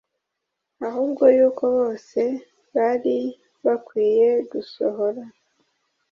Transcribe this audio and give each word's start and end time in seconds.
ahubwo 0.87 1.23
yuko 1.37 1.63
bose 1.77 2.19
bari 2.75 3.17
bakwiye 3.65 4.29
gusohora 4.51 5.23